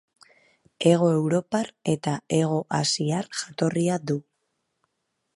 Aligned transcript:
Hego 0.85 1.09
Europar 1.17 1.67
eta 1.93 2.13
Hego 2.37 2.57
Asiar 2.77 3.29
jatorria 3.41 3.99
du. 4.13 4.17